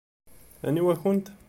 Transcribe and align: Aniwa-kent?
Aniwa-kent? 0.67 1.27